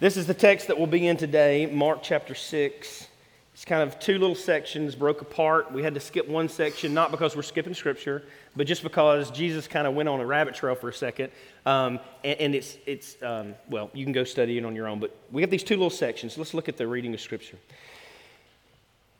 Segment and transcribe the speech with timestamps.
[0.00, 3.08] This is the text that we'll be in today, Mark chapter 6.
[3.52, 5.72] It's kind of two little sections broke apart.
[5.72, 8.22] We had to skip one section, not because we're skipping scripture,
[8.54, 11.32] but just because Jesus kind of went on a rabbit trail for a second.
[11.66, 15.00] Um, and, and, it's, it's um, well, you can go study it on your own,
[15.00, 16.38] but we have these two little sections.
[16.38, 17.58] Let's look at the reading of scripture.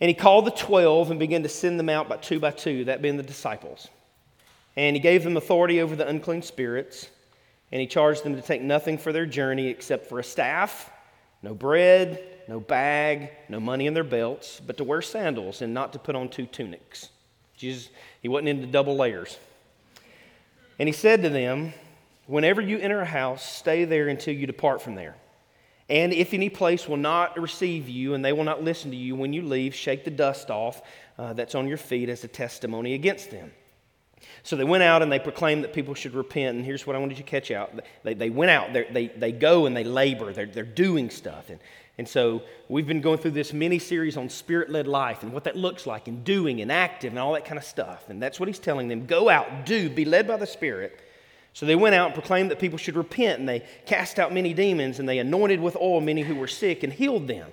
[0.01, 2.85] And he called the twelve and began to send them out by two by two,
[2.85, 3.89] that being the disciples.
[4.77, 7.09] And he gave them authority over the unclean spirits
[7.71, 10.91] and he charged them to take nothing for their journey except for a staff,
[11.43, 15.93] no bread, no bag, no money in their belts, but to wear sandals and not
[15.93, 17.11] to put on two tunics.
[17.57, 17.91] Jesus,
[18.23, 19.39] he wasn't into double layers.
[20.79, 21.75] And he said to them,
[22.27, 25.17] Whenever you enter a house, stay there until you depart from there.
[25.89, 29.17] And if any place will not receive you and they will not listen to you
[29.17, 30.83] when you leave, shake the dust off
[31.19, 33.51] uh, that's on your feet as a testimony against them.
[34.43, 36.57] So they went out and they proclaimed that people should repent.
[36.57, 39.33] And here's what I wanted you to catch out they, they went out, they, they
[39.33, 41.51] go and they labor, they're, they're doing stuff.
[41.51, 41.59] And,
[41.99, 45.45] and so we've been going through this mini series on spirit led life and what
[45.45, 48.09] that looks like and doing and active and all that kind of stuff.
[48.09, 51.01] And that's what he's telling them go out, do, be led by the Spirit.
[51.59, 54.55] So they went out and proclaimed that people should repent, and they cast out many
[54.55, 57.51] demons, and they anointed with oil many who were sick and healed them.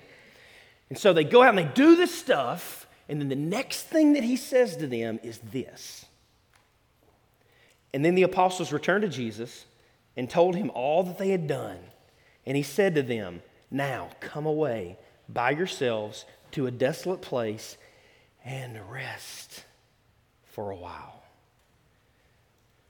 [0.90, 4.14] And so they go out and they do this stuff, and then the next thing
[4.14, 6.06] that he says to them is this
[7.96, 9.64] and then the apostles returned to Jesus
[10.18, 11.78] and told him all that they had done.
[12.46, 14.98] And he said to them, Now come away
[15.30, 17.78] by yourselves to a desolate place
[18.44, 19.64] and rest
[20.44, 21.24] for a while.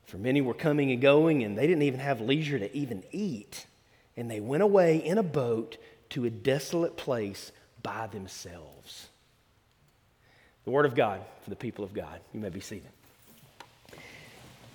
[0.06, 3.67] For many were coming and going, and they didn't even have leisure to even eat.
[4.17, 5.78] And they went away in a boat
[6.09, 7.52] to a desolate place
[7.83, 9.09] by themselves.
[10.64, 12.22] The Word of God for the people of God.
[12.33, 12.89] You may be seated.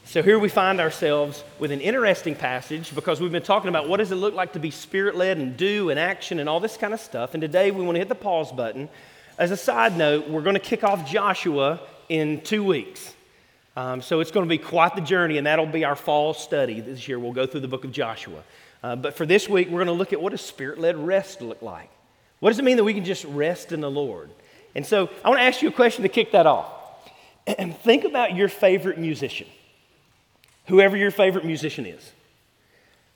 [0.04, 3.98] So here we find ourselves with an interesting passage because we've been talking about what
[3.98, 6.76] does it look like to be spirit led and do and action and all this
[6.76, 7.34] kind of stuff.
[7.34, 8.88] And today we want to hit the pause button.
[9.38, 13.14] As a side note, we're going to kick off Joshua in two weeks.
[13.76, 16.80] Um, so it's going to be quite the journey, and that'll be our fall study
[16.80, 17.20] this year.
[17.20, 18.42] We'll go through the book of Joshua.
[18.82, 21.40] Uh, but for this week, we're going to look at what does spirit led rest
[21.40, 21.90] look like?
[22.40, 24.30] What does it mean that we can just rest in the Lord?
[24.74, 26.72] And so I want to ask you a question to kick that off.
[27.46, 29.46] And think about your favorite musician
[30.70, 32.12] whoever your favorite musician is.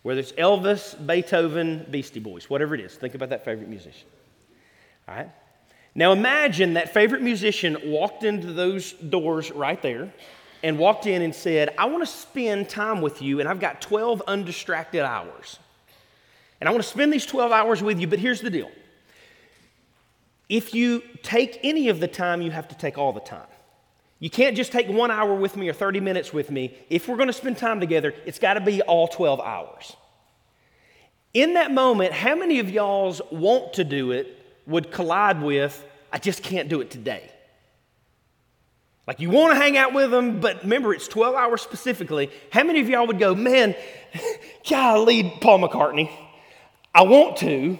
[0.02, 4.06] Whether it's Elvis, Beethoven, Beastie Boys, whatever it is, think about that favorite musician.
[5.08, 5.30] All right?
[5.94, 10.12] Now imagine that favorite musician walked into those doors right there
[10.62, 13.80] and walked in and said, I want to spend time with you, and I've got
[13.80, 15.58] 12 undistracted hours.
[16.60, 18.70] And I want to spend these 12 hours with you, but here's the deal.
[20.48, 23.46] If you take any of the time, you have to take all the time.
[24.24, 26.74] You can't just take one hour with me or 30 minutes with me.
[26.88, 29.94] If we're going to spend time together, it's got to be all 12 hours.
[31.34, 34.34] In that moment, how many of y'all's want to do it
[34.66, 37.30] would collide with, I just can't do it today?
[39.06, 42.30] Like you want to hang out with them, but remember it's 12 hours specifically.
[42.50, 43.76] How many of y'all would go, man,
[44.70, 46.10] golly, Paul McCartney,
[46.94, 47.78] I want to,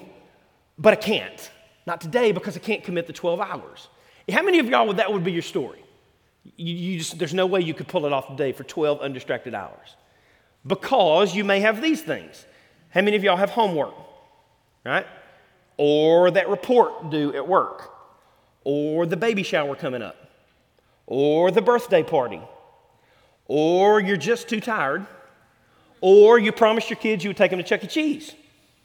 [0.77, 1.49] but I can't.
[1.87, 3.87] Not today because I can't commit the 12 hours.
[4.31, 5.81] How many of y'all would that would be your story?
[6.57, 9.53] You, you just, there's no way you could pull it off today for 12 undistracted
[9.53, 9.95] hours.
[10.65, 12.45] Because you may have these things.
[12.89, 13.93] How many of y'all have homework?
[14.85, 15.05] Right?
[15.77, 17.91] Or that report due at work?
[18.63, 20.15] Or the baby shower coming up?
[21.05, 22.41] Or the birthday party?
[23.47, 25.05] Or you're just too tired?
[26.01, 27.87] Or you promised your kids you would take them to Chuck E.
[27.87, 28.33] Cheese?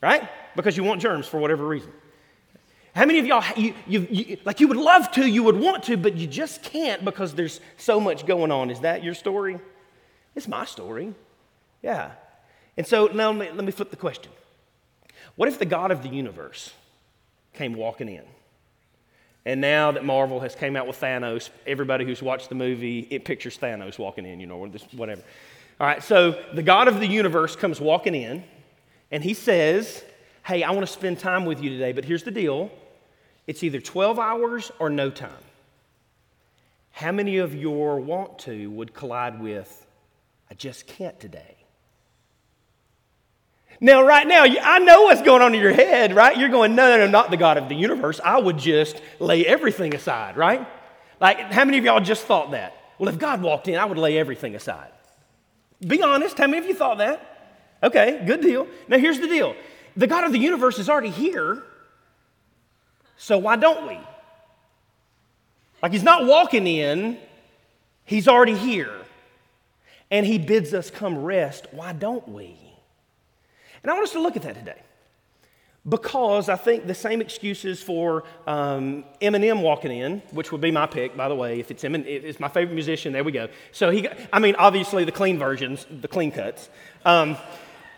[0.03, 0.28] Right?
[0.56, 1.93] Because you want germs for whatever reason.
[2.95, 5.84] How many of y'all, you, you, you, like you would love to, you would want
[5.84, 8.71] to, but you just can't because there's so much going on?
[8.71, 9.59] Is that your story?
[10.34, 11.15] It's my story.
[11.83, 12.12] Yeah.
[12.77, 14.33] And so now let me, let me flip the question.
[15.37, 16.73] What if the God of the universe
[17.55, 18.25] came walking in?
[19.47, 23.25] And now that Marvel has came out with Thanos, everybody who's watched the movie, it
[23.25, 25.23] pictures Thanos walking in, you know, or this, whatever.
[25.79, 28.45] All right, so the God of the universe comes walking in,
[29.11, 30.05] and he says,
[30.45, 32.70] Hey, I want to spend time with you today, but here's the deal
[33.46, 35.31] it's either 12 hours or no time.
[36.92, 39.87] How many of your want to would collide with,
[40.50, 41.56] I just can't today?
[43.81, 46.37] Now, right now, I know what's going on in your head, right?
[46.37, 48.20] You're going, no, no, no, not the God of the universe.
[48.22, 50.66] I would just lay everything aside, right?
[51.19, 52.75] Like, how many of y'all just thought that?
[52.98, 54.90] Well, if God walked in, I would lay everything aside.
[55.87, 57.26] Be honest, how many of you thought that?
[57.82, 58.66] Okay, good deal.
[58.88, 59.56] Now, here's the deal
[59.96, 61.62] the God of the universe is already here.
[63.22, 63.99] So why don't we?
[65.82, 67.19] Like he's not walking in,
[68.05, 68.96] he's already here.
[70.11, 71.67] And he bids us come rest.
[71.70, 72.56] Why don't we?
[73.82, 74.81] And I want us to look at that today.
[75.88, 80.87] because I think the same excuses for um, Eminem walking in, which would be my
[80.87, 81.58] pick, by the way.
[81.61, 83.12] If it's Eminem, it's my favorite musician.
[83.12, 83.49] There we go.
[83.73, 86.69] So he, I mean, obviously the clean versions, the clean cuts.
[87.05, 87.37] Um,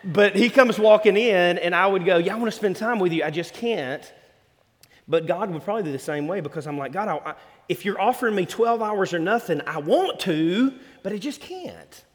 [0.03, 2.99] but he comes walking in, and I would go, "Yeah, I want to spend time
[2.99, 3.23] with you.
[3.23, 4.03] I just can't."
[5.07, 7.35] But God would probably do the same way because I'm like, God, I, I,
[7.67, 12.05] if you're offering me 12 hours or nothing, I want to, but I just can't.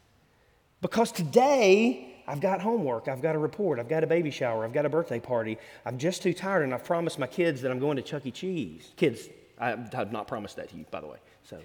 [0.81, 4.73] Because today I've got homework, I've got a report, I've got a baby shower, I've
[4.73, 5.57] got a birthday party.
[5.85, 8.31] I'm just too tired, and I've promised my kids that I'm going to Chuck E.
[8.31, 8.91] Cheese.
[8.95, 11.17] Kids, I have not promised that to you, by the way.
[11.43, 11.59] So,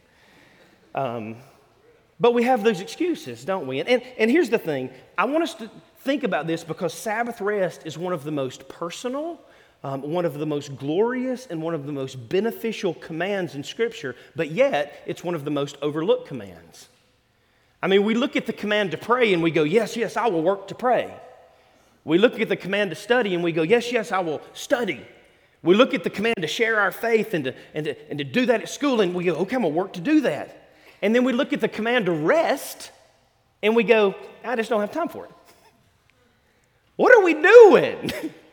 [0.95, 1.37] um,
[2.21, 3.81] but we have those excuses, don't we?
[3.81, 7.41] And, and, and here's the thing I want us to think about this because Sabbath
[7.41, 9.41] rest is one of the most personal,
[9.85, 14.17] um, one of the most glorious, and one of the most beneficial commands in Scripture,
[14.35, 16.89] but yet it's one of the most overlooked commands.
[17.83, 20.29] I mean, we look at the command to pray and we go, Yes, yes, I
[20.29, 21.15] will work to pray.
[22.03, 25.07] We look at the command to study and we go, Yes, yes, I will study.
[25.63, 28.25] We look at the command to share our faith and to, and to, and to
[28.25, 30.71] do that at school and we go, Okay, I'm going to work to do that.
[31.03, 32.91] And then we look at the command to rest
[33.63, 35.31] and we go, I just don't have time for it.
[36.97, 38.33] What are we doing?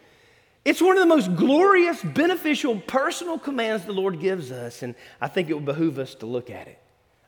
[0.63, 5.27] it's one of the most glorious, beneficial, personal commands the Lord gives us, and I
[5.27, 6.79] think it would behoove us to look at it.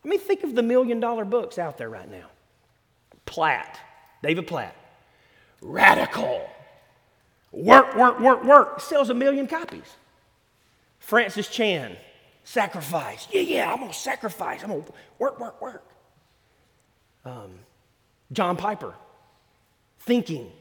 [0.03, 2.27] I mean, think of the million dollar books out there right now
[3.25, 3.79] Platt,
[4.21, 4.75] David Platt,
[5.61, 6.47] Radical,
[7.51, 9.95] Work, Work, Work, Work, sells a million copies.
[10.99, 11.97] Francis Chan,
[12.43, 13.27] Sacrifice.
[13.31, 14.63] Yeah, yeah, I'm gonna sacrifice.
[14.63, 14.83] I'm gonna
[15.19, 15.85] work, work, work.
[17.25, 17.59] Um,
[18.31, 18.93] John Piper,
[19.99, 20.51] Thinking.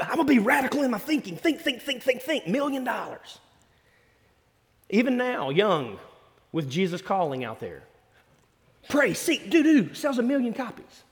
[0.00, 1.36] I'm gonna be radical in my thinking.
[1.36, 2.46] Think, think, think, think, think.
[2.46, 3.38] Million dollars.
[4.90, 5.98] Even now, young,
[6.52, 7.82] with Jesus calling out there.
[8.88, 9.94] Pray, seek, do, do.
[9.94, 11.04] Sells a million copies.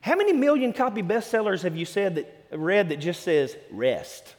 [0.00, 4.36] How many million copy bestsellers have you said that read that just says rest?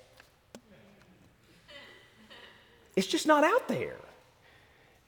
[2.96, 3.98] It's just not out there.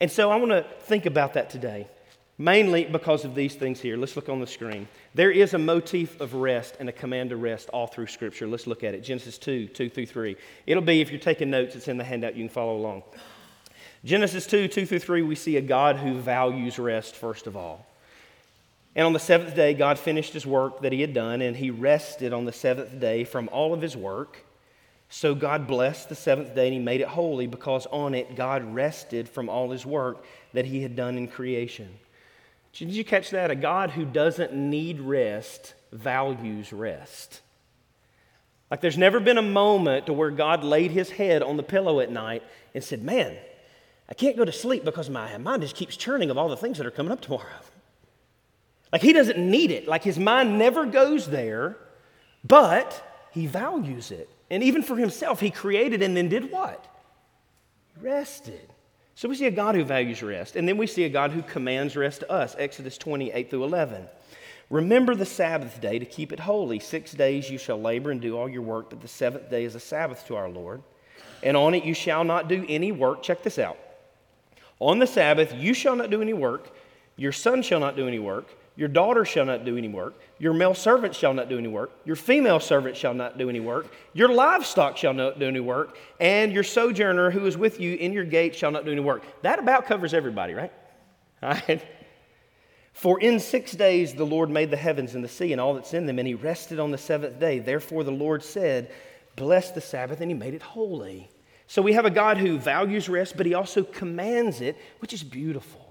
[0.02, 1.88] And so I want to think about that today,
[2.40, 3.98] mainly because of these things here.
[3.98, 4.88] Let's look on the screen.
[5.14, 8.48] There is a motif of rest and a command to rest all through Scripture.
[8.48, 9.02] Let's look at it.
[9.02, 10.38] Genesis 2, 2 through 3.
[10.66, 12.36] It'll be, if you're taking notes, it's in the handout.
[12.36, 13.04] You can follow along.
[14.06, 17.86] Genesis 2 2 through 3, we see a God who values rest, first of all.
[18.96, 21.70] And on the seventh day, God finished his work that he had done, and he
[21.70, 24.46] rested on the seventh day from all of his work.
[25.10, 28.76] So God blessed the seventh day and he made it holy because on it God
[28.76, 31.90] rested from all his work that he had done in creation.
[32.74, 33.52] Did you catch that?
[33.52, 37.42] A God who doesn't need rest values rest.
[38.70, 42.00] Like there's never been a moment to where God laid his head on the pillow
[42.00, 42.44] at night
[42.76, 43.36] and said, Man,
[44.08, 46.78] I can't go to sleep because my mind just keeps churning of all the things
[46.78, 47.46] that are coming up tomorrow.
[48.92, 49.88] Like he doesn't need it.
[49.88, 51.78] Like his mind never goes there,
[52.44, 54.30] but he values it.
[54.50, 56.86] And even for himself, he created and then did what?
[58.02, 58.70] Rested.
[59.20, 60.56] So we see a God who values rest.
[60.56, 62.56] And then we see a God who commands rest to us.
[62.58, 64.08] Exodus 28 through 11.
[64.70, 66.80] Remember the Sabbath day to keep it holy.
[66.80, 69.76] Six days you shall labor and do all your work, but the seventh day is
[69.76, 70.82] a Sabbath to our Lord.
[71.44, 73.22] And on it you shall not do any work.
[73.22, 73.78] Check this out
[74.80, 76.74] on the Sabbath, you shall not do any work,
[77.18, 78.48] your son shall not do any work,
[78.80, 81.92] your daughter shall not do any work, your male servant shall not do any work,
[82.06, 85.98] your female servant shall not do any work, your livestock shall not do any work,
[86.22, 89.22] and your sojourner who is with you in your gate shall not do any work.
[89.42, 90.72] That about covers everybody, right?
[91.42, 91.82] Right.
[92.94, 95.94] For in six days the Lord made the heavens and the sea and all that's
[95.94, 97.60] in them, and he rested on the seventh day.
[97.60, 98.92] Therefore the Lord said,
[99.36, 101.30] Bless the Sabbath, and he made it holy.
[101.68, 105.24] So we have a God who values rest, but he also commands it, which is
[105.24, 105.89] beautiful.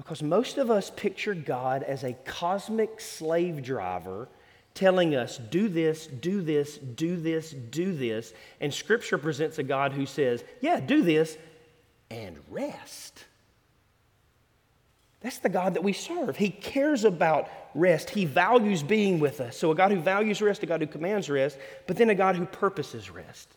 [0.00, 4.28] Because most of us picture God as a cosmic slave driver
[4.72, 8.32] telling us, do this, do this, do this, do this.
[8.62, 11.36] And Scripture presents a God who says, yeah, do this
[12.10, 13.26] and rest.
[15.20, 16.34] That's the God that we serve.
[16.34, 18.08] He cares about rest.
[18.08, 19.54] He values being with us.
[19.58, 22.36] So, a God who values rest, a God who commands rest, but then a God
[22.36, 23.54] who purposes rest.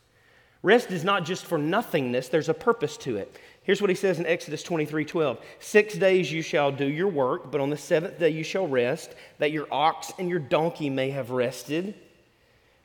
[0.63, 3.37] Rest is not just for nothingness, there's a purpose to it.
[3.63, 5.39] Here's what he says in Exodus 23 12.
[5.59, 9.13] Six days you shall do your work, but on the seventh day you shall rest,
[9.39, 11.93] that your ox and your donkey may have rested.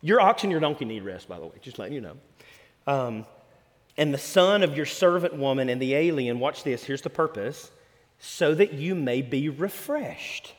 [0.01, 2.17] Your ox and your donkey need rest, by the way, just letting you know.
[2.87, 3.27] Um,
[3.97, 7.71] and the son of your servant woman and the alien, watch this, here's the purpose,
[8.21, 10.55] so that you may be refreshed.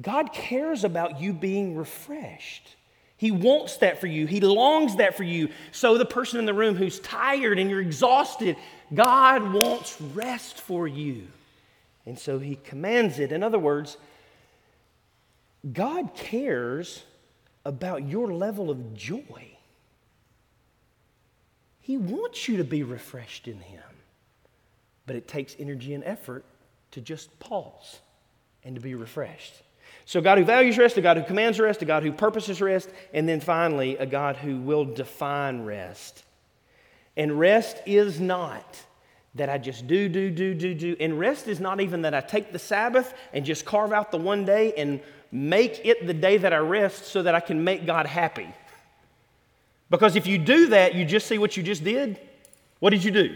[0.00, 2.76] God cares about you being refreshed.
[3.22, 4.26] He wants that for you.
[4.26, 5.50] He longs that for you.
[5.70, 8.56] So, the person in the room who's tired and you're exhausted,
[8.92, 11.28] God wants rest for you.
[12.04, 13.30] And so, He commands it.
[13.30, 13.96] In other words,
[15.72, 17.04] God cares
[17.64, 19.56] about your level of joy.
[21.80, 23.84] He wants you to be refreshed in Him.
[25.06, 26.44] But it takes energy and effort
[26.90, 28.00] to just pause
[28.64, 29.62] and to be refreshed.
[30.12, 32.90] So, God who values rest, a God who commands rest, a God who purposes rest,
[33.14, 36.22] and then finally, a God who will define rest.
[37.16, 38.78] And rest is not
[39.36, 40.96] that I just do, do, do, do, do.
[41.00, 44.18] And rest is not even that I take the Sabbath and just carve out the
[44.18, 45.00] one day and
[45.30, 48.52] make it the day that I rest so that I can make God happy.
[49.88, 52.20] Because if you do that, you just see what you just did.
[52.80, 53.34] What did you do?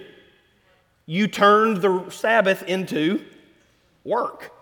[1.07, 3.25] You turned the Sabbath into
[4.05, 4.53] work.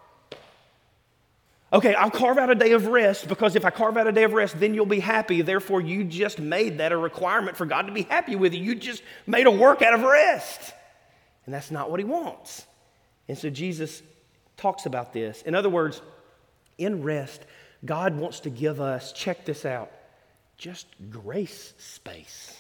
[1.75, 4.23] Okay, I'll carve out a day of rest because if I carve out a day
[4.23, 5.43] of rest, then you'll be happy.
[5.43, 8.63] Therefore, you just made that a requirement for God to be happy with you.
[8.63, 10.73] You just made a work out of rest.
[11.45, 12.65] And that's not what he wants.
[13.27, 14.05] And so Jesus
[14.57, 15.43] talks about this.
[15.43, 16.01] In other words,
[16.79, 17.43] in rest,
[17.85, 19.91] God wants to give us, check this out,
[20.57, 22.57] just grace space.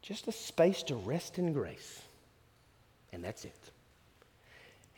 [0.00, 2.00] Just a space to rest in grace.
[3.12, 3.61] And that's it.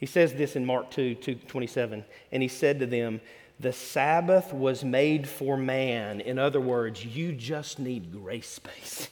[0.05, 3.23] He says this in Mark 2, 2 27, and he said to them,
[3.59, 6.21] The Sabbath was made for man.
[6.21, 9.09] In other words, you just need grace space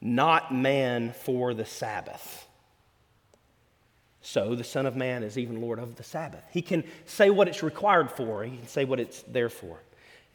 [0.00, 2.46] not man for the Sabbath.
[4.22, 6.44] So the Son of Man is even Lord of the Sabbath.
[6.52, 9.80] He can say what it's required for, he can say what it's there for.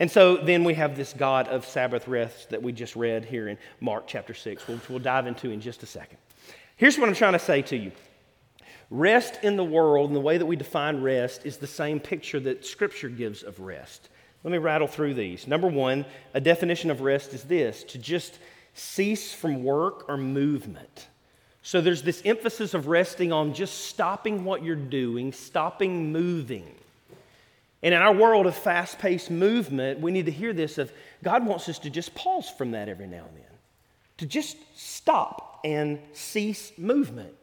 [0.01, 3.47] And so then we have this God of Sabbath rest that we just read here
[3.47, 6.17] in Mark chapter 6, which we'll dive into in just a second.
[6.75, 7.93] Here's what I'm trying to say to you
[8.91, 12.39] rest in the world and the way that we define rest is the same picture
[12.41, 14.09] that Scripture gives of rest.
[14.43, 15.47] Let me rattle through these.
[15.47, 18.37] Number one, a definition of rest is this to just
[18.73, 21.07] cease from work or movement.
[21.63, 26.75] So there's this emphasis of resting on just stopping what you're doing, stopping moving.
[27.83, 30.91] And in our world of fast paced movement, we need to hear this of
[31.23, 33.57] God wants us to just pause from that every now and then,
[34.17, 37.35] to just stop and cease movement.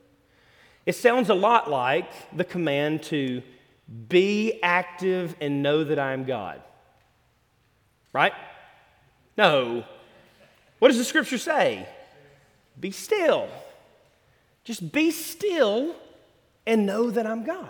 [0.89, 3.43] It sounds a lot like the command to
[4.09, 6.63] be active and know that I am God.
[8.15, 8.33] Right?
[9.37, 9.85] No,
[10.79, 11.87] what does the scripture say?
[12.81, 13.49] Be still.
[14.65, 15.95] Just be still
[16.67, 17.69] and know that I'm God.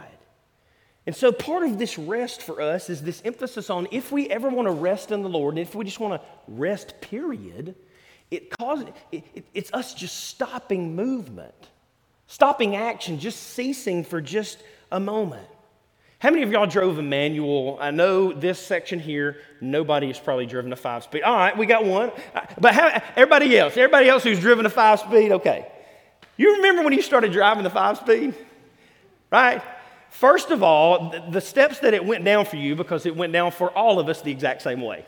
[1.04, 4.48] And so, part of this rest for us is this emphasis on if we ever
[4.48, 7.74] want to rest in the Lord, and if we just want to rest, period,
[8.30, 11.68] it causes, it, it, it's us just stopping movement,
[12.28, 15.46] stopping action, just ceasing for just a moment.
[16.20, 17.78] How many of y'all drove a manual?
[17.80, 21.22] I know this section here, nobody has probably driven a five speed.
[21.22, 22.10] All right, we got one.
[22.60, 25.70] But how, everybody else, everybody else who's driven a five speed, okay.
[26.36, 28.34] You remember when you started driving the five speed?
[29.30, 29.62] Right?
[30.10, 33.52] First of all, the steps that it went down for you, because it went down
[33.52, 35.04] for all of us the exact same way.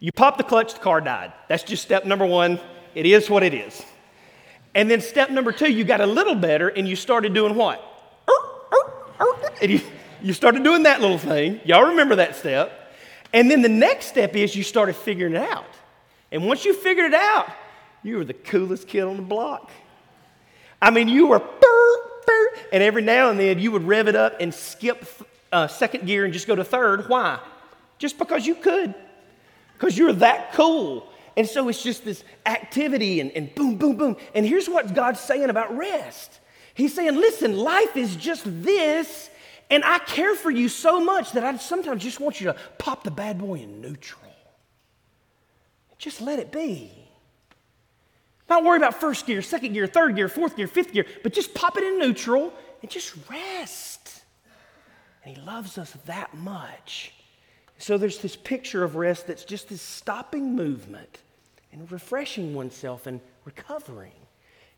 [0.00, 1.32] You popped the clutch, the car died.
[1.48, 2.58] That's just step number one.
[2.94, 3.80] It is what it is.
[4.74, 7.88] And then step number two, you got a little better and you started doing what?
[9.60, 9.80] And you,
[10.22, 11.60] you started doing that little thing.
[11.64, 12.94] Y'all remember that step.
[13.32, 15.64] And then the next step is you started figuring it out.
[16.30, 17.52] And once you figured it out,
[18.02, 19.70] you were the coolest kid on the block.
[20.80, 21.42] I mean, you were,
[22.72, 25.06] and every now and then you would rev it up and skip
[25.52, 27.08] uh, second gear and just go to third.
[27.08, 27.38] Why?
[27.98, 28.94] Just because you could,
[29.74, 31.11] because you're that cool.
[31.36, 34.16] And so it's just this activity and, and boom, boom, boom.
[34.34, 36.40] And here's what God's saying about rest
[36.74, 39.28] He's saying, listen, life is just this
[39.72, 43.04] and I care for you so much that I sometimes just want you to pop
[43.04, 44.20] the bad boy in neutral.
[45.96, 46.90] Just let it be.
[48.50, 51.54] Not worry about first gear, second gear, third gear, fourth gear, fifth gear, but just
[51.54, 54.22] pop it in neutral and just rest.
[55.24, 57.14] And He loves us that much.
[57.82, 61.18] So there's this picture of rest that's just this stopping movement
[61.72, 64.12] and refreshing oneself and recovering.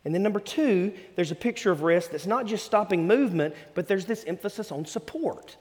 [0.06, 3.88] And then, number two, there's a picture of rest that's not just stopping movement, but
[3.88, 5.58] there's this emphasis on support.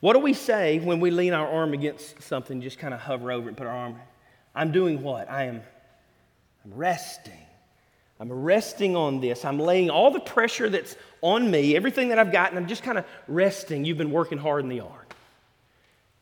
[0.00, 3.30] What do we say when we lean our arm against something, just kind of hover
[3.30, 4.00] over it and put our arm?
[4.56, 5.30] I'm doing what?
[5.30, 5.62] I am
[6.64, 7.46] I'm resting.
[8.18, 9.44] I'm resting on this.
[9.44, 12.82] I'm laying all the pressure that's on me, everything that I've got, and I'm just
[12.82, 13.84] kind of resting.
[13.84, 15.03] You've been working hard in the yard.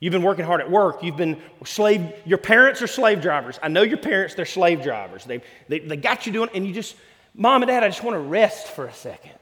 [0.02, 1.04] You've been working hard at work.
[1.04, 2.12] You've been slave.
[2.25, 3.61] Your parents are slave drivers.
[3.62, 5.25] I know your parents, they're slave drivers.
[5.25, 6.97] They, they, they got you doing, and you just,
[7.37, 9.38] mom and dad, I just want to rest for a second.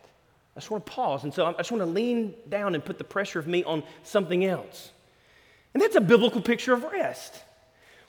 [0.55, 1.25] I just want to pause.
[1.25, 3.83] And so I just want to lean down and put the pressure of me on
[4.03, 4.91] something else.
[5.73, 7.37] And that's a biblical picture of rest.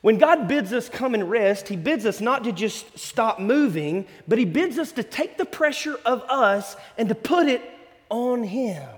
[0.01, 4.07] When God bids us come and rest, He bids us not to just stop moving,
[4.27, 7.61] but He bids us to take the pressure of us and to put it
[8.09, 8.89] on Him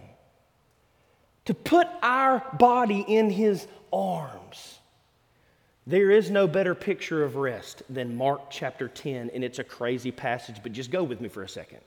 [1.46, 4.80] to put our body in his arms.
[5.86, 10.12] There is no better picture of rest than Mark chapter 10, and it's a crazy
[10.12, 11.80] passage, but just go with me for a second.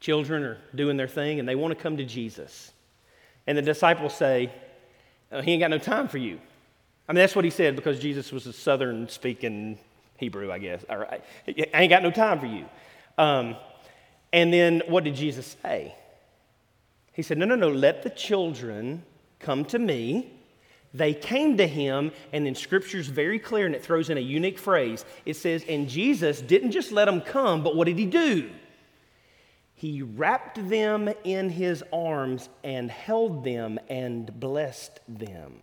[0.00, 2.72] Children are doing their thing, and they want to come to Jesus.
[3.46, 4.50] And the disciples say,
[5.30, 6.40] oh, He ain't got no time for you.
[7.10, 9.78] I mean, that's what he said because Jesus was a southern speaking
[10.16, 10.84] Hebrew, I guess.
[10.88, 11.24] All right.
[11.48, 12.66] I ain't got no time for you.
[13.18, 13.56] Um,
[14.32, 15.92] and then what did Jesus say?
[17.20, 19.04] He said, No, no, no, let the children
[19.40, 20.32] come to me.
[20.94, 24.58] They came to him, and then scripture's very clear, and it throws in a unique
[24.58, 25.04] phrase.
[25.26, 28.48] It says, And Jesus didn't just let them come, but what did he do?
[29.74, 35.60] He wrapped them in his arms and held them and blessed them.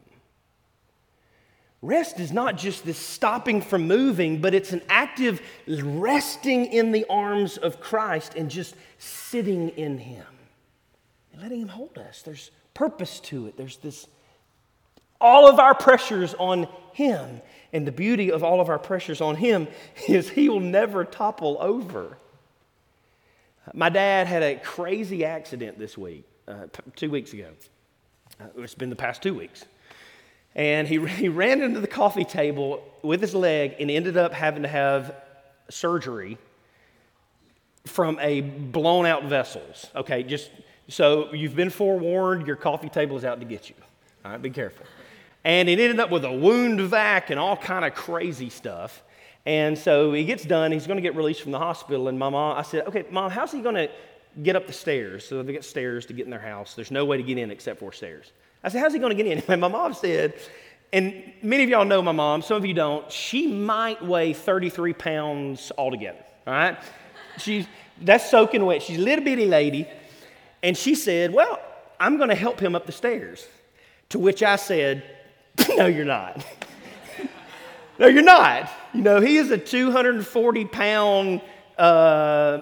[1.82, 7.08] Rest is not just this stopping from moving, but it's an active resting in the
[7.10, 10.37] arms of Christ and just sitting in Him
[11.40, 12.22] letting Him hold us.
[12.22, 13.58] There's purpose to it.
[13.58, 14.08] There's this,
[15.20, 17.42] all of our pressures on Him.
[17.74, 19.68] And the beauty of all of our pressures on Him
[20.08, 22.18] is He will never topple over.
[23.74, 27.50] My dad had a crazy accident this week, uh, two weeks ago.
[28.40, 29.66] Uh, it's been the past two weeks
[30.58, 34.64] and he, he ran into the coffee table with his leg and ended up having
[34.64, 35.16] to have
[35.70, 36.38] surgery
[37.86, 39.88] from a blown out vessels.
[39.96, 40.52] Okay, just
[40.88, 43.76] so you've been forewarned, your coffee table is out to get you.
[44.24, 44.86] All right, be careful.
[45.44, 49.04] And it ended up with a wound vac and all kind of crazy stuff.
[49.46, 52.10] And so he gets done, he's going to get released from the hospital.
[52.10, 53.90] And my mom, I said, okay, mom, how's he going to
[54.44, 55.26] get up the stairs?
[55.26, 56.74] So they get stairs to get in their house.
[56.74, 58.34] There's no way to get in except for stairs.
[58.64, 59.44] I said, How's he going to get in?
[59.48, 60.34] And my mom said,
[60.94, 64.94] and many of y'all know my mom, some of you don't, she might weigh 33
[64.94, 66.78] pounds altogether, all right?
[67.38, 67.68] She's,
[68.02, 68.82] that's soaking wet.
[68.82, 69.88] She's a little bitty lady.
[70.64, 71.60] And she said, Well,
[72.00, 73.48] I'm going to help him up the stairs.
[74.10, 75.04] To which I said,
[75.78, 76.46] No, you're not.
[78.00, 78.70] no, you're not.
[78.94, 81.42] You know, he is a 240 pound
[81.78, 82.62] uh,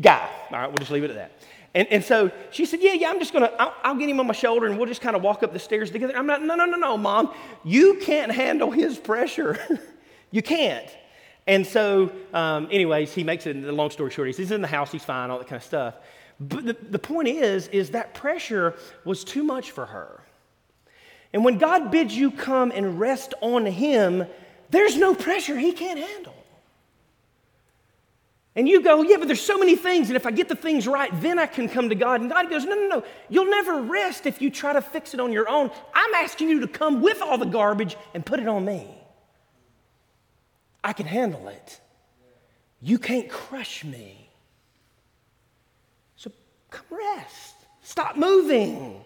[0.00, 0.30] guy.
[0.50, 1.32] All right, we'll just leave it at that.
[1.72, 4.26] And, and so she said, Yeah, yeah, I'm just gonna, I'll, I'll, get him on
[4.26, 6.16] my shoulder and we'll just kind of walk up the stairs together.
[6.16, 7.32] I'm not, no, no, no, no, mom.
[7.64, 9.58] You can't handle his pressure.
[10.30, 10.88] you can't.
[11.46, 14.92] And so, um, anyways, he makes it, the long story short, he's in the house,
[14.92, 15.94] he's fine, all that kind of stuff.
[16.40, 18.74] But the, the point is, is that pressure
[19.04, 20.22] was too much for her.
[21.32, 24.26] And when God bids you come and rest on him,
[24.70, 26.34] there's no pressure he can't handle.
[28.56, 30.88] And you go, yeah, but there's so many things, and if I get the things
[30.88, 32.20] right, then I can come to God.
[32.20, 33.04] And God goes, no, no, no.
[33.28, 35.70] You'll never rest if you try to fix it on your own.
[35.94, 38.88] I'm asking you to come with all the garbage and put it on me.
[40.82, 41.80] I can handle it.
[42.80, 44.29] You can't crush me.
[46.70, 47.56] Come rest.
[47.82, 49.02] Stop moving.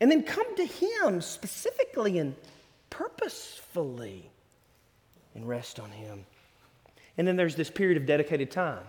[0.00, 2.34] And then come to Him specifically and
[2.90, 4.30] purposefully
[5.34, 6.24] and rest on Him.
[7.18, 8.84] And then there's this period of dedicated time.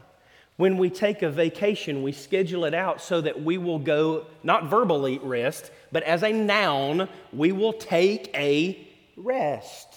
[0.58, 4.66] When we take a vacation, we schedule it out so that we will go, not
[4.66, 9.88] verbally rest, but as a noun, we will take a rest.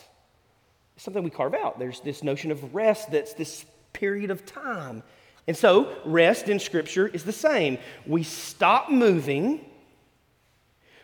[0.95, 1.79] It's something we carve out.
[1.79, 5.03] There's this notion of rest that's this period of time.
[5.47, 7.79] And so, rest in Scripture is the same.
[8.05, 9.65] We stop moving,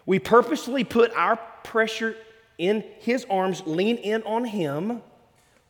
[0.04, 2.16] we purposely put our pressure
[2.58, 5.02] in His arms, lean in on Him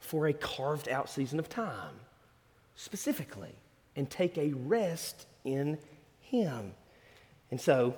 [0.00, 1.94] for a carved out season of time,
[2.74, 3.54] specifically,
[3.94, 5.78] and take a rest in
[6.20, 6.72] Him.
[7.50, 7.96] And so,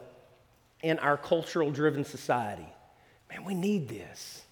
[0.82, 2.68] in our cultural driven society,
[3.30, 4.42] man, we need this.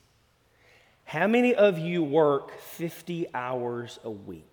[1.04, 4.51] How many of you work 50 hours a week?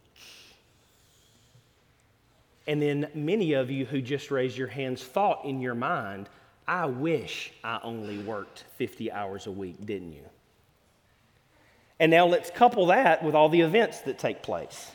[2.70, 6.30] And then many of you who just raised your hands thought in your mind,
[6.68, 10.26] I wish I only worked 50 hours a week, didn't you?
[12.00, 14.92] And now let's couple that with all the events that take place.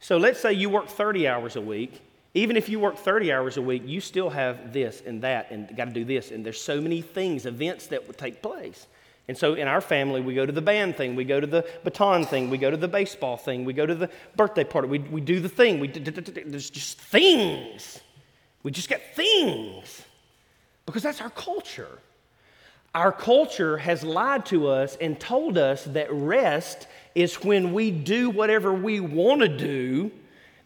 [0.00, 2.02] So let's say you work 30 hours a week.
[2.34, 5.76] Even if you work 30 hours a week, you still have this and that and
[5.76, 6.32] got to do this.
[6.32, 8.88] And there's so many things, events that would take place.
[9.28, 11.66] And so in our family, we go to the band thing, we go to the
[11.84, 14.98] baton thing, we go to the baseball thing, we go to the birthday party, we,
[14.98, 15.78] we do the thing.
[15.78, 18.00] We, there's just things.
[18.62, 20.02] We just get things
[20.86, 21.98] because that's our culture.
[22.94, 28.28] Our culture has lied to us and told us that rest is when we do
[28.28, 30.10] whatever we want to do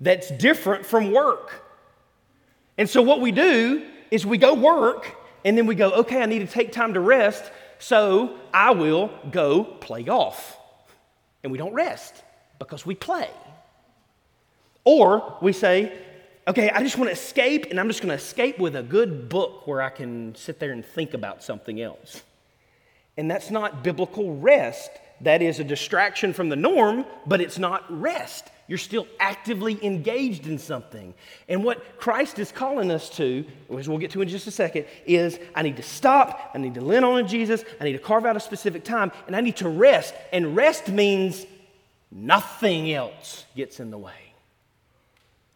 [0.01, 1.63] that's different from work.
[2.79, 6.27] And so, what we do is we go work and then we go, okay, I
[6.27, 7.45] need to take time to rest,
[7.79, 10.57] so I will go play golf.
[11.43, 12.23] And we don't rest
[12.59, 13.31] because we play.
[14.85, 15.97] Or we say,
[16.49, 19.29] okay, I just want to escape, and I'm just going to escape with a good
[19.29, 22.23] book where I can sit there and think about something else.
[23.17, 24.91] And that's not biblical rest,
[25.23, 28.49] that is a distraction from the norm, but it's not rest.
[28.69, 31.15] You're still actively engaged in something.
[31.49, 34.87] And what Christ is calling us to, which we'll get to in just a second,
[35.07, 38.27] is I need to stop, I need to lean on Jesus, I need to carve
[38.27, 40.15] out a specific time, and I need to rest.
[40.33, 41.47] And rest means
[42.11, 44.35] nothing else gets in the way.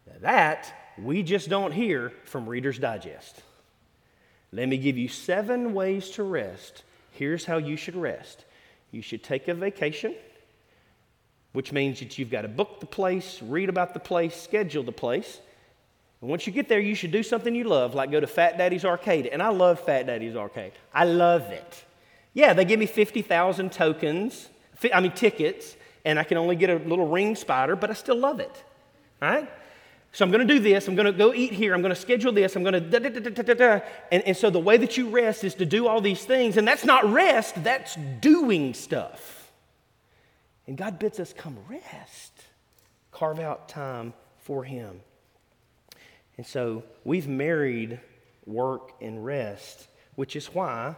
[0.07, 3.41] Now that we just don't hear from Reader's Digest.
[4.53, 6.83] Let me give you seven ways to rest.
[7.11, 8.45] Here's how you should rest
[8.91, 10.15] you should take a vacation
[11.53, 14.91] which means that you've got to book the place, read about the place, schedule the
[14.91, 15.39] place.
[16.21, 18.57] And once you get there, you should do something you love, like go to Fat
[18.57, 19.27] Daddy's Arcade.
[19.27, 20.73] And I love Fat Daddy's Arcade.
[20.93, 21.85] I love it.
[22.33, 24.49] Yeah, they give me 50,000 tokens,
[24.93, 28.17] I mean tickets, and I can only get a little ring spider, but I still
[28.17, 28.63] love it.
[29.21, 29.49] All right?
[30.13, 30.87] So I'm going to do this.
[30.87, 31.73] I'm going to go eat here.
[31.73, 32.55] I'm going to schedule this.
[32.55, 33.79] I'm going to da da da da da da.
[34.11, 36.57] And, and so the way that you rest is to do all these things.
[36.57, 39.40] And that's not rest, that's doing stuff.
[40.67, 42.31] And God bids us come rest,
[43.11, 45.01] carve out time for Him.
[46.37, 47.99] And so we've married
[48.45, 50.95] work and rest, which is why,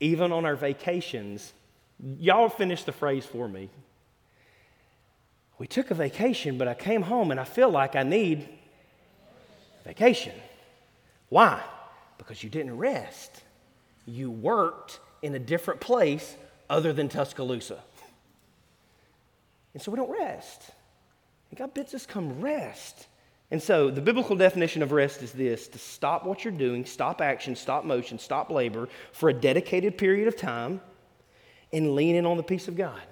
[0.00, 1.52] even on our vacations,
[2.18, 3.70] y'all finish the phrase for me.
[5.58, 8.46] We took a vacation, but I came home and I feel like I need
[9.84, 10.34] vacation.
[11.28, 11.62] Why?
[12.18, 13.42] Because you didn't rest.
[14.04, 16.36] You worked in a different place
[16.68, 17.82] other than Tuscaloosa.
[19.76, 20.70] And so we don't rest.
[21.50, 23.08] And God bids us come rest.
[23.50, 27.20] And so the biblical definition of rest is this to stop what you're doing, stop
[27.20, 30.80] action, stop motion, stop labor for a dedicated period of time
[31.74, 33.02] and lean in on the peace of God.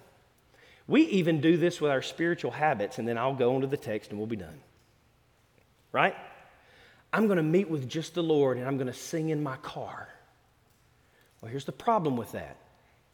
[0.87, 4.09] We even do this with our spiritual habits, and then I'll go into the text
[4.09, 4.59] and we'll be done.
[5.93, 6.17] Right?
[7.13, 9.57] I'm going to meet with just the Lord and I'm going to sing in my
[9.59, 10.09] car.
[11.43, 12.57] Well, here's the problem with that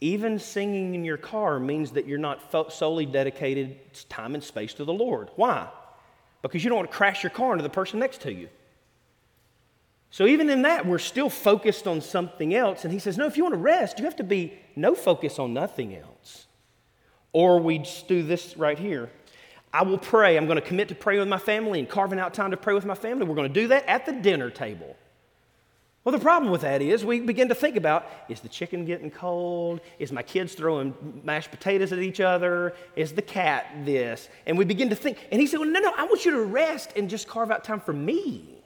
[0.01, 3.77] even singing in your car means that you're not solely dedicated
[4.09, 5.29] time and space to the Lord.
[5.37, 5.69] Why?
[6.43, 8.49] Because you don't want to crash your car into the person next to you.
[10.13, 12.85] So, even in that, we're still focused on something else.
[12.85, 15.39] And he says, No, if you want to rest, you have to be no focus
[15.39, 16.47] on nothing else.
[17.33, 19.11] Or we just do this right here.
[19.73, 20.37] I will pray.
[20.37, 22.75] I'm going to commit to pray with my family and carving out time to pray
[22.75, 23.25] with my family.
[23.25, 24.97] We're going to do that at the dinner table.
[26.03, 29.11] Well, the problem with that is we begin to think about is the chicken getting
[29.11, 29.81] cold?
[29.99, 32.75] Is my kids throwing mashed potatoes at each other?
[32.97, 34.31] Is the cat this?
[34.47, 35.19] And we begin to think.
[35.31, 37.65] And he said, Well, no, no, I want you to rest and just carve out
[37.65, 38.63] time for me.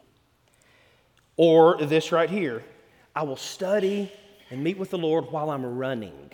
[1.36, 2.62] Or this right here
[3.16, 4.12] I will study
[4.50, 6.30] and meet with the Lord while I'm running.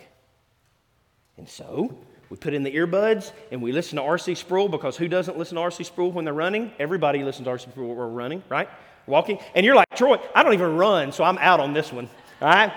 [1.37, 1.97] And so
[2.29, 4.35] we put in the earbuds and we listen to R.C.
[4.35, 5.83] Sproul because who doesn't listen to R.C.
[5.83, 6.71] Sproul when they're running?
[6.77, 7.71] Everybody listens to R.C.
[7.71, 8.69] Sproul when we're running, right?
[9.07, 9.39] Walking.
[9.55, 12.09] And you're like, Troy, I don't even run, so I'm out on this one.
[12.41, 12.73] All right?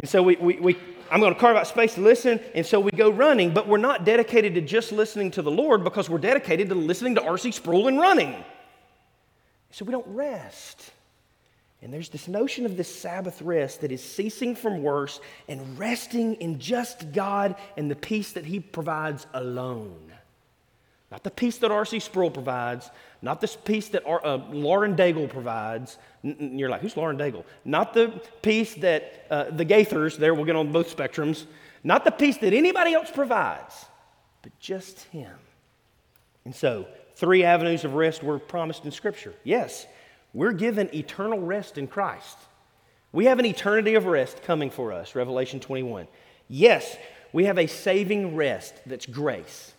[0.00, 0.76] And so we, we, we
[1.10, 3.78] I'm going to carve out space to listen, and so we go running, but we're
[3.78, 7.52] not dedicated to just listening to the Lord because we're dedicated to listening to R.C.
[7.52, 8.44] Sproul and running.
[9.70, 10.90] So we don't rest.
[11.82, 16.34] And there's this notion of this Sabbath rest that is ceasing from worse and resting
[16.36, 20.12] in just God and the peace that He provides alone.
[21.10, 22.00] Not the peace that R.C.
[22.00, 22.90] Sproul provides,
[23.22, 25.98] not the peace that uh, Lauren Daigle provides.
[26.24, 27.44] N- you're like, who's Lauren Daigle?
[27.64, 31.44] Not the peace that uh, the Gaithers, there we'll get on both spectrums,
[31.84, 33.86] not the peace that anybody else provides,
[34.42, 35.32] but just Him.
[36.44, 39.34] And so, three avenues of rest were promised in Scripture.
[39.44, 39.86] Yes,
[40.34, 42.36] we're given eternal rest in Christ.
[43.12, 46.08] We have an eternity of rest coming for us, Revelation 21.
[46.48, 46.96] Yes,
[47.32, 49.72] we have a saving rest that's grace.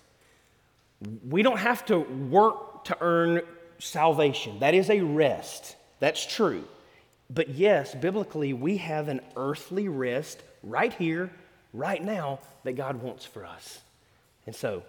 [1.28, 3.42] We don't have to work to earn
[3.80, 4.60] salvation.
[4.60, 5.76] That is a rest.
[6.00, 6.64] That's true.
[7.30, 11.30] But yes, biblically, we have an earthly rest right here,
[11.74, 13.80] right now, that God wants for us.
[14.46, 14.84] And so,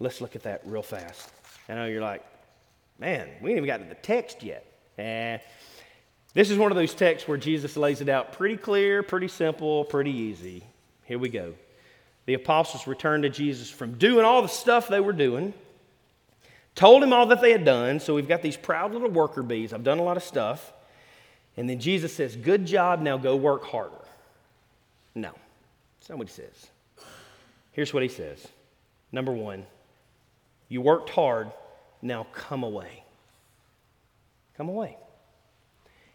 [0.00, 1.30] let's look at that real fast.
[1.68, 2.24] I know you're like,
[2.98, 4.66] man, we ain't even got to the text yet.
[4.98, 5.38] Eh.
[6.34, 9.84] This is one of those texts where Jesus lays it out pretty clear, pretty simple,
[9.84, 10.64] pretty easy.
[11.04, 11.54] Here we go
[12.26, 15.54] the apostles returned to Jesus from doing all the stuff they were doing,
[16.74, 18.00] told him all that they had done.
[18.00, 19.72] So we've got these proud little worker bees.
[19.72, 20.72] I've done a lot of stuff.
[21.56, 23.94] And then Jesus says, Good job, now go work harder.
[25.14, 25.30] No,
[25.98, 26.68] that's not what he says.
[27.72, 28.46] Here's what he says
[29.12, 29.64] Number one,
[30.68, 31.50] you worked hard,
[32.02, 33.04] now come away.
[34.56, 34.96] Come away.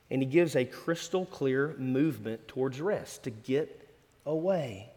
[0.09, 3.87] And he gives a crystal clear movement towards rest to get
[4.25, 4.90] away.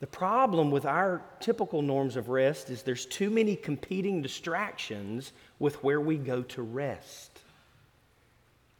[0.00, 5.82] The problem with our typical norms of rest is there's too many competing distractions with
[5.82, 7.40] where we go to rest.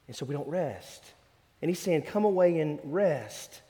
[0.07, 1.04] And so we don't rest.
[1.61, 3.62] And he's saying, come away and rest.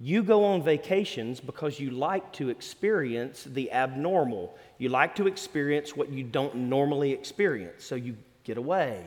[0.00, 4.56] You go on vacations because you like to experience the abnormal.
[4.78, 9.04] You like to experience what you don't normally experience, so you get away.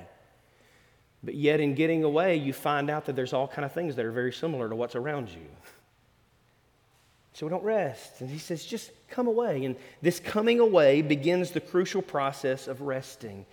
[1.21, 4.05] But yet, in getting away, you find out that there's all kind of things that
[4.05, 5.47] are very similar to what's around you.
[7.35, 8.21] So we don't rest.
[8.21, 9.65] And he says, just come away.
[9.65, 13.45] And this coming away begins the crucial process of resting.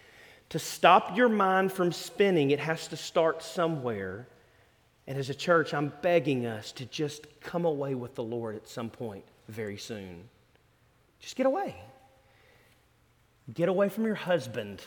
[0.51, 4.29] To stop your mind from spinning, it has to start somewhere.
[5.09, 8.69] And as a church, I'm begging us to just come away with the Lord at
[8.69, 10.29] some point very soon.
[11.19, 11.75] Just get away.
[13.53, 14.81] Get away from your husband,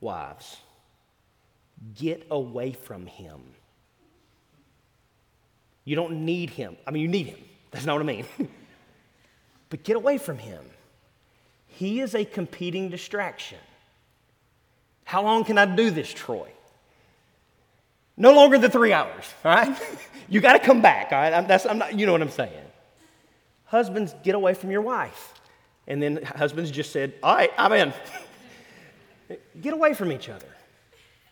[0.00, 0.58] wives.
[1.96, 3.40] Get away from him.
[5.84, 6.76] You don't need him.
[6.86, 7.40] I mean, you need him.
[7.74, 8.26] That's not what I mean.
[9.68, 10.64] but get away from him.
[11.66, 13.58] He is a competing distraction.
[15.02, 16.48] How long can I do this, Troy?
[18.16, 19.76] No longer than three hours, all right?
[20.28, 21.32] you got to come back, all right?
[21.32, 22.52] I'm, that's, I'm not, you know what I'm saying.
[23.64, 25.34] Husbands, get away from your wife.
[25.88, 27.92] And then husbands just said, All right, I'm in.
[29.60, 30.46] get away from each other.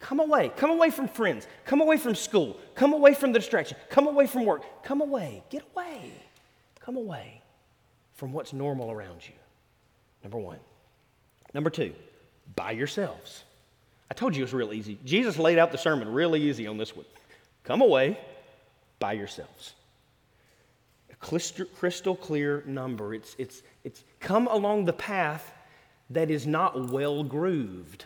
[0.01, 0.51] Come away.
[0.57, 1.47] Come away from friends.
[1.65, 2.59] Come away from school.
[2.75, 3.77] Come away from the distraction.
[3.89, 4.65] Come away from work.
[4.83, 5.45] Come away.
[5.49, 6.13] Get away.
[6.85, 7.41] Come away
[8.15, 9.35] from what's normal around you.
[10.23, 10.59] Number one.
[11.55, 11.93] Number two,
[12.57, 13.45] by yourselves.
[14.11, 14.99] I told you it was real easy.
[15.05, 17.07] Jesus laid out the sermon really easy on this one.
[17.65, 18.19] Come away
[18.99, 19.75] by yourselves.
[21.11, 23.15] A crystal clear number.
[23.15, 25.53] It's, it's, it's come along the path
[26.11, 28.05] that is not well grooved.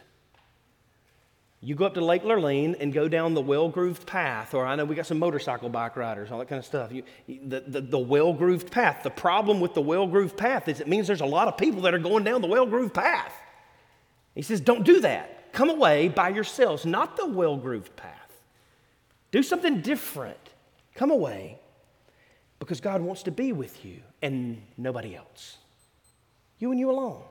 [1.66, 4.76] You go up to Lake Lurleen and go down the well grooved path, or I
[4.76, 6.92] know we got some motorcycle bike riders, all that kind of stuff.
[6.92, 9.02] You, the the, the well grooved path.
[9.02, 11.82] The problem with the well grooved path is it means there's a lot of people
[11.82, 13.32] that are going down the well grooved path.
[14.36, 15.52] He says, don't do that.
[15.52, 18.32] Come away by yourselves, not the well grooved path.
[19.32, 20.38] Do something different.
[20.94, 21.58] Come away
[22.60, 25.56] because God wants to be with you and nobody else.
[26.60, 27.24] You and you alone.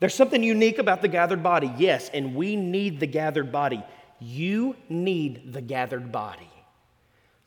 [0.00, 3.84] There's something unique about the gathered body, yes, and we need the gathered body.
[4.18, 6.50] You need the gathered body.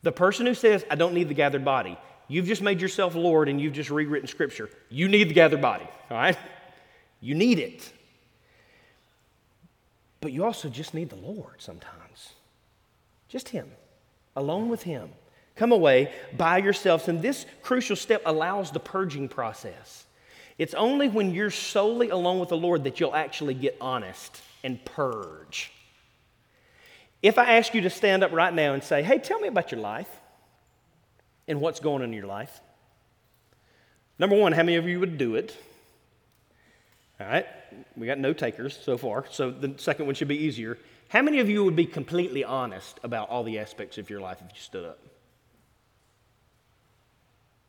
[0.02, 3.48] The person who says, I don't need the gathered body, you've just made yourself Lord
[3.48, 4.70] and you've just rewritten Scripture.
[4.88, 6.38] You need the gathered body, all right?
[7.20, 7.92] You need it.
[10.20, 12.34] But you also just need the Lord sometimes.
[13.28, 13.70] Just Him,
[14.36, 15.10] alone with Him.
[15.56, 17.08] Come away by yourselves.
[17.08, 20.06] And this crucial step allows the purging process.
[20.58, 24.82] It's only when you're solely alone with the Lord that you'll actually get honest and
[24.84, 25.72] purge.
[27.22, 29.72] If I ask you to stand up right now and say, hey, tell me about
[29.72, 30.08] your life
[31.48, 32.60] and what's going on in your life,
[34.18, 35.56] number one, how many of you would do it?
[37.20, 37.46] All right,
[37.96, 40.78] we got no takers so far, so the second one should be easier.
[41.08, 44.38] How many of you would be completely honest about all the aspects of your life
[44.44, 44.98] if you stood up?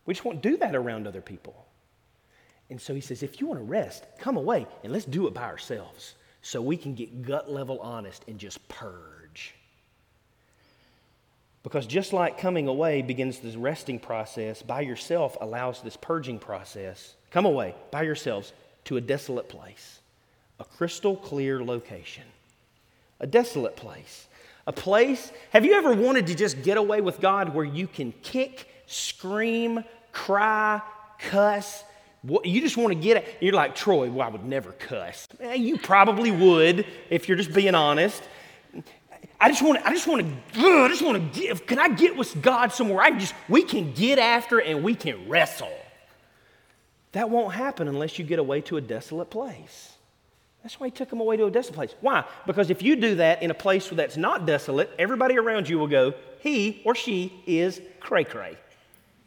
[0.06, 1.65] We just won't do that around other people.
[2.70, 5.34] And so he says, if you want to rest, come away and let's do it
[5.34, 9.54] by ourselves so we can get gut level honest and just purge.
[11.64, 17.16] Because just like coming away begins this resting process, by yourself allows this purging process.
[17.32, 18.54] Come away by yourselves
[18.86, 20.00] to a desolate place,
[20.60, 22.24] a crystal clear location,
[23.20, 24.28] a desolate place.
[24.68, 28.12] A place, have you ever wanted to just get away with God where you can
[28.24, 30.82] kick, scream, cry,
[31.20, 31.84] cuss?
[32.44, 33.38] You just want to get it.
[33.42, 35.28] You're like, Troy, well, I would never cuss.
[35.40, 38.24] Eh, you probably would if you're just being honest.
[39.40, 41.66] I just want to, I just want to, I just want to give.
[41.68, 43.02] Can I get with God somewhere?
[43.02, 45.72] I just, we can get after and we can wrestle.
[47.12, 49.94] That won't happen unless you get away to a desolate place.
[50.64, 51.96] That's why he took them away to a desolate place.
[52.02, 52.26] Why?
[52.48, 55.88] Because if you do that in a place that's not desolate, everybody around you will
[55.88, 58.58] go, he or she is cray cray.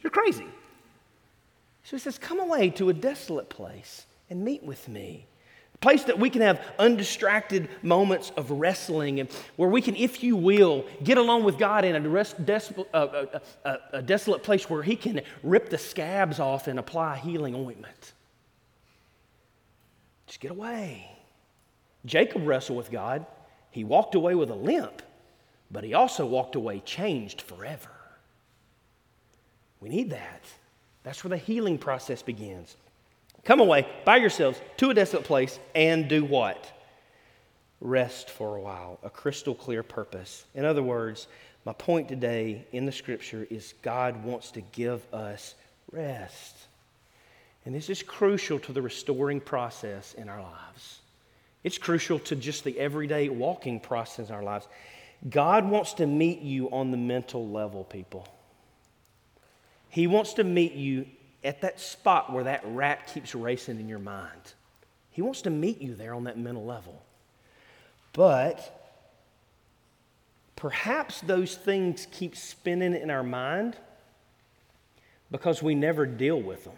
[0.03, 0.47] You're crazy.
[1.89, 5.27] So he says, Come away to a desolate place and meet with me
[5.75, 10.23] A place that we can have undistracted moments of wrestling and where we can, if
[10.23, 14.03] you will, get along with God in a, des- a, a, uh, uh, uh, a
[14.03, 18.13] desolate place where He can rip the scabs off and apply healing ointment.
[20.27, 21.11] Just get away.
[22.05, 23.25] Jacob wrestled with God.
[23.71, 25.01] He walked away with a limp,
[25.71, 27.89] but he also walked away changed forever.
[29.81, 30.45] We need that.
[31.03, 32.77] That's where the healing process begins.
[33.45, 36.71] Come away by yourselves to a desolate place and do what?
[37.81, 40.45] Rest for a while, a crystal clear purpose.
[40.55, 41.29] In other words,
[41.65, 45.55] my point today in the scripture is God wants to give us
[45.93, 46.57] rest.
[47.65, 51.01] And this is crucial to the restoring process in our lives.
[51.65, 54.69] It's crucial to just the everyday walking process in our lives.
[55.29, 58.27] God wants to meet you on the mental level, people.
[59.89, 61.07] He wants to meet you
[61.43, 64.55] at that spot where that rat keeps racing in your mind.
[65.11, 67.03] He wants to meet you there on that mental level.
[68.13, 68.97] But
[70.57, 73.77] perhaps those things keep spinning in our mind
[75.31, 76.75] because we never deal with them.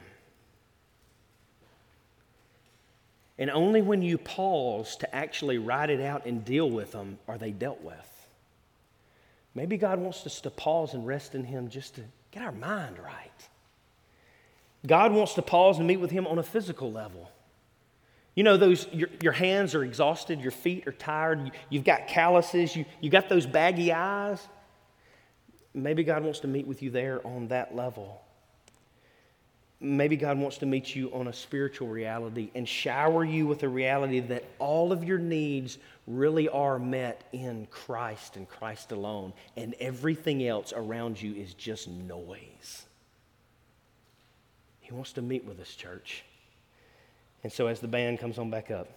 [3.38, 7.38] And only when you pause to actually write it out and deal with them are
[7.38, 8.28] they dealt with.
[9.54, 12.98] Maybe God wants us to pause and rest in Him just to get our mind
[12.98, 13.30] right.
[14.86, 17.30] God wants to pause and meet with Him on a physical level.
[18.34, 22.06] You know, those, your, your hands are exhausted, your feet are tired, you, have got
[22.06, 24.40] calluses, you, you got those baggy eyes.
[25.74, 28.22] Maybe God wants to meet with you there on that level.
[29.82, 33.68] Maybe God wants to meet you on a spiritual reality and shower you with a
[33.68, 39.74] reality that all of your needs really are met in Christ and Christ alone, and
[39.80, 42.84] everything else around you is just noise.
[44.80, 46.24] He wants to meet with us, church.
[47.42, 48.88] And so, as the band comes on back up,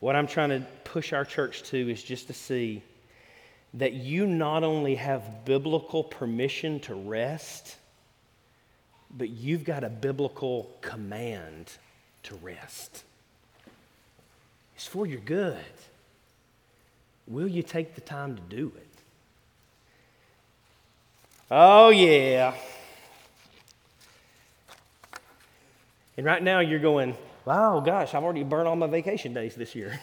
[0.00, 2.82] what I'm trying to push our church to is just to see
[3.74, 7.76] that you not only have biblical permission to rest,
[9.16, 11.72] but you've got a biblical command
[12.24, 13.04] to rest.
[14.74, 15.56] It's for your good.
[17.26, 18.86] Will you take the time to do it?
[21.50, 22.54] Oh, yeah.
[26.16, 29.74] And right now you're going, wow, gosh, I've already burned all my vacation days this
[29.74, 30.00] year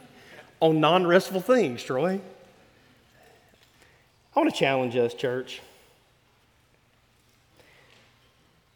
[0.60, 2.20] on non restful things, Troy.
[4.34, 5.60] I want to challenge us, church.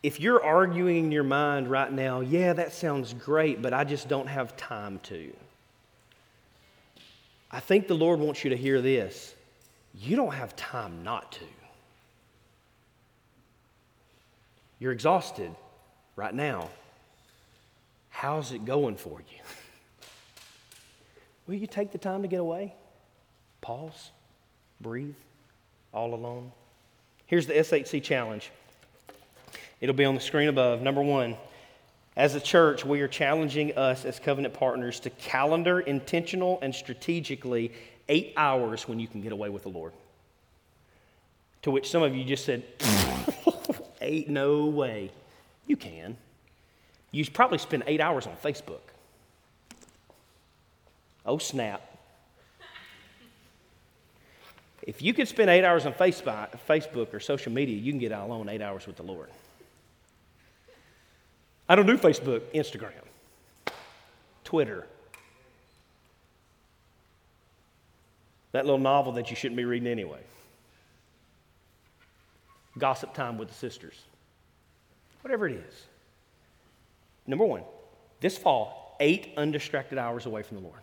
[0.02, 4.08] If you're arguing in your mind right now, yeah, that sounds great, but I just
[4.08, 5.32] don't have time to.
[7.50, 9.34] I think the Lord wants you to hear this.
[9.94, 11.44] You don't have time not to.
[14.80, 15.54] You're exhausted
[16.16, 16.70] right now.
[18.08, 19.38] How's it going for you?
[21.46, 22.74] Will you take the time to get away?
[23.60, 24.10] Pause,
[24.80, 25.14] breathe,
[25.92, 26.50] all alone.
[27.26, 28.50] Here's the SHC challenge.
[29.82, 30.80] It'll be on the screen above.
[30.80, 31.36] Number one,
[32.16, 37.72] as a church, we are challenging us as covenant partners to calendar intentional and strategically
[38.08, 39.92] eight hours when you can get away with the Lord.
[41.62, 42.62] To which some of you just said,
[44.00, 45.10] eight, no way.
[45.66, 46.16] You can.
[47.10, 48.80] You probably spend eight hours on Facebook.
[51.26, 51.82] Oh, snap.
[54.82, 58.48] If you could spend eight hours on Facebook or social media, you can get alone
[58.48, 59.28] eight hours with the Lord.
[61.72, 62.92] I don't do Facebook, Instagram,
[64.44, 64.86] Twitter.
[68.50, 70.18] That little novel that you shouldn't be reading anyway.
[72.76, 73.94] Gossip time with the sisters.
[75.22, 75.86] Whatever it is.
[77.26, 77.62] Number one,
[78.20, 80.80] this fall, eight undistracted hours away from the Lord.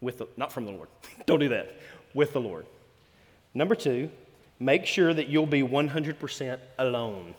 [0.00, 0.88] With the, not from the Lord.
[1.26, 1.76] Don't do that.
[2.14, 2.66] With the Lord.
[3.54, 4.10] Number two,
[4.58, 7.36] make sure that you'll be 100% alone.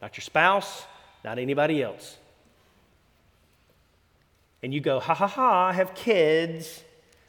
[0.00, 0.86] Not your spouse,
[1.24, 2.16] not anybody else.
[4.62, 6.82] And you go, ha ha ha, I have kids.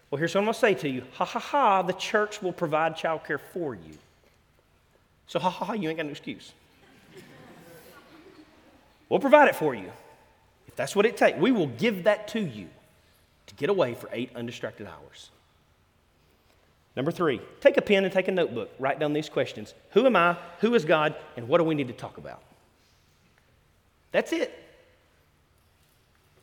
[0.09, 2.53] Well, here's what I'm going to say to you ha ha ha, the church will
[2.53, 3.97] provide childcare for you.
[5.27, 6.53] So, ha ha ha, you ain't got no excuse.
[9.09, 9.91] we'll provide it for you.
[10.67, 12.67] If that's what it takes, we will give that to you
[13.47, 15.29] to get away for eight undistracted hours.
[16.95, 18.69] Number three, take a pen and take a notebook.
[18.77, 20.37] Write down these questions Who am I?
[20.59, 21.15] Who is God?
[21.35, 22.41] And what do we need to talk about?
[24.11, 24.62] That's it.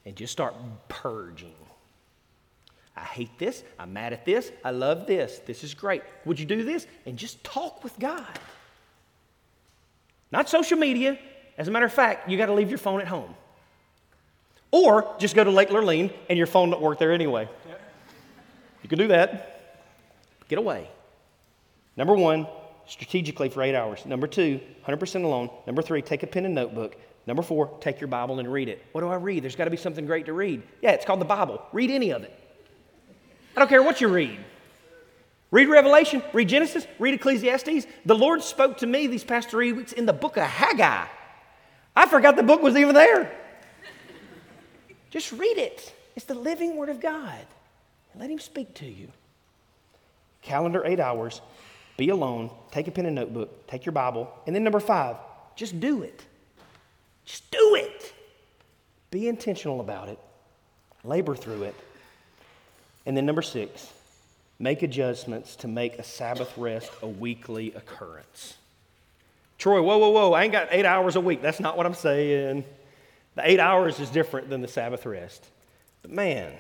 [0.04, 0.54] And just start
[0.88, 1.54] purging.
[2.96, 3.62] I hate this.
[3.78, 4.50] I'm mad at this.
[4.64, 5.38] I love this.
[5.46, 6.02] This is great.
[6.24, 6.86] Would you do this?
[7.06, 8.26] And just talk with God.
[10.32, 11.18] Not social media.
[11.56, 13.34] As a matter of fact, you got to leave your phone at home.
[14.70, 17.48] Or just go to Lake Lurleen and your phone don't work there anyway.
[18.82, 19.78] You can do that.
[20.48, 20.88] Get away.
[21.96, 22.46] Number one,
[22.86, 24.05] strategically for eight hours.
[24.07, 25.51] Number two, 100% alone.
[25.66, 26.96] Number three, take a pen and notebook.
[27.26, 28.84] Number four, take your Bible and read it.
[28.92, 29.42] What do I read?
[29.42, 30.62] There's got to be something great to read.
[30.82, 31.62] Yeah, it's called the Bible.
[31.72, 32.36] Read any of it.
[33.56, 34.38] I don't care what you read.
[35.50, 37.86] Read Revelation, read Genesis, read Ecclesiastes.
[38.06, 41.06] The Lord spoke to me these past three weeks in the book of Haggai.
[41.96, 43.32] I forgot the book was even there.
[45.10, 45.92] Just read it.
[46.14, 47.44] It's the living Word of God.
[48.14, 49.08] Let Him speak to you.
[50.40, 51.40] Calendar eight hours.
[51.96, 52.50] Be alone.
[52.70, 53.66] Take a pen and notebook.
[53.66, 54.32] Take your Bible.
[54.46, 55.16] And then number five,
[55.56, 56.24] just do it.
[57.24, 58.12] Just do it.
[59.10, 60.18] Be intentional about it.
[61.04, 61.74] Labor through it.
[63.06, 63.90] And then number six,
[64.58, 68.54] make adjustments to make a Sabbath rest a weekly occurrence.
[69.58, 71.42] Troy, whoa, whoa, whoa, I ain't got eight hours a week.
[71.42, 72.64] That's not what I'm saying.
[73.34, 75.46] The eight hours is different than the Sabbath rest.
[76.02, 76.52] But man,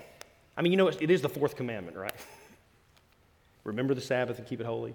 [0.56, 2.12] I mean, you know, it is the fourth commandment, right?
[3.64, 4.94] Remember the Sabbath and keep it holy.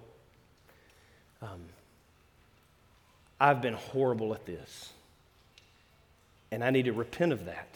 [1.41, 1.61] Um,
[3.39, 4.91] I've been horrible at this.
[6.55, 7.67] And I need to repent of that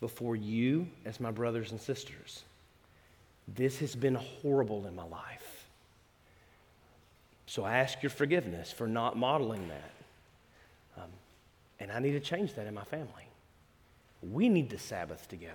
[0.00, 2.42] before you, as my brothers and sisters.
[3.46, 5.66] This has been horrible in my life.
[7.46, 9.92] So I ask your forgiveness for not modeling that.
[11.00, 11.10] Um,
[11.78, 13.28] and I need to change that in my family.
[14.28, 15.54] We need to Sabbath together.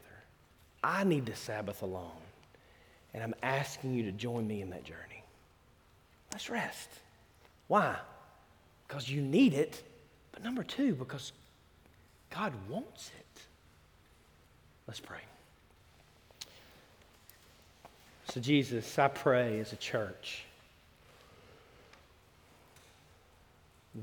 [0.81, 2.23] I need to Sabbath alone.
[3.13, 5.25] And I'm asking you to join me in that journey.
[6.31, 6.89] Let's rest.
[7.67, 7.97] Why?
[8.87, 9.83] Because you need it.
[10.31, 11.33] But number two, because
[12.35, 13.41] God wants it.
[14.87, 15.21] Let's pray.
[18.29, 20.43] So, Jesus, I pray as a church,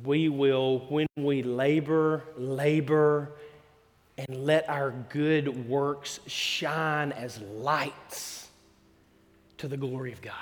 [0.03, 3.33] we will, when we labor, labor,
[4.16, 8.49] and let our good works shine as lights
[9.59, 10.35] to the glory of God.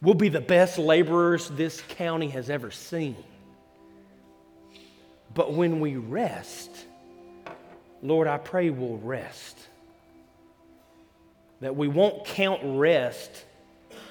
[0.00, 3.16] We'll be the best laborers this county has ever seen.
[5.34, 6.70] But when we rest,
[8.02, 9.58] Lord, I pray we'll rest.
[11.60, 13.44] That we won't count rest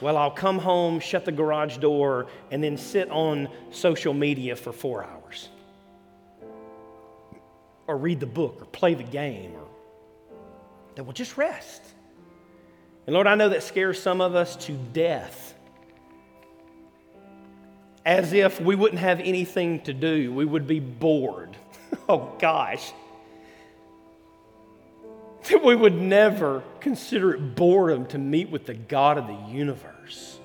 [0.01, 4.73] well, I'll come home, shut the garage door, and then sit on social media for
[4.73, 5.49] four hours.
[7.85, 9.67] Or read the book, or play the game, or
[10.95, 11.83] that we'll just rest.
[13.05, 15.53] And Lord, I know that scares some of us to death.
[18.05, 21.55] As if we wouldn't have anything to do, we would be bored.
[22.09, 22.91] oh gosh
[25.51, 30.39] that we would never consider it boredom to meet with the God of the universe.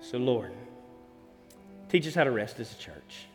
[0.00, 0.52] So, Lord,
[1.88, 3.26] teach us how to rest as a church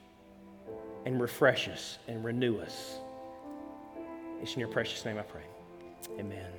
[1.06, 2.98] and refresh us and renew us.
[4.42, 5.44] It's in your precious name I pray.
[6.20, 6.53] Amen.